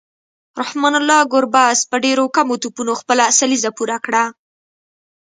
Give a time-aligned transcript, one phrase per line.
[0.61, 4.23] رحمان الله ګربز په ډیرو کمو توپونو خپله سلیزه پوره کړه